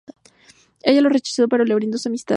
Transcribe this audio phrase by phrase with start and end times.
[0.81, 2.29] Ella lo rechazó pero le brindó su amistad.